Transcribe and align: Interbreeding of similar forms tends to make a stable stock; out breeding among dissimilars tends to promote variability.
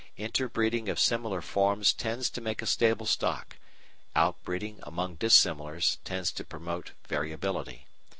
Interbreeding 0.17 0.89
of 0.89 0.99
similar 0.99 1.41
forms 1.43 1.93
tends 1.93 2.27
to 2.31 2.41
make 2.41 2.63
a 2.63 2.65
stable 2.65 3.05
stock; 3.05 3.57
out 4.15 4.41
breeding 4.43 4.79
among 4.81 5.13
dissimilars 5.13 5.99
tends 6.03 6.31
to 6.31 6.43
promote 6.43 6.93
variability. 7.07 7.85